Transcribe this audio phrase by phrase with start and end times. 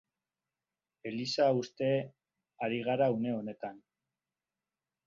[1.09, 2.09] Eliza husten
[2.69, 3.79] ari gara une honetan.